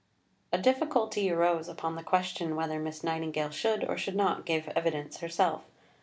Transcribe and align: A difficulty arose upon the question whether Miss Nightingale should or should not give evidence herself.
A 0.51 0.57
difficulty 0.57 1.29
arose 1.29 1.69
upon 1.69 1.93
the 1.93 2.01
question 2.01 2.55
whether 2.55 2.79
Miss 2.79 3.03
Nightingale 3.03 3.51
should 3.51 3.83
or 3.83 3.99
should 3.99 4.15
not 4.15 4.47
give 4.47 4.67
evidence 4.69 5.17
herself. 5.17 5.61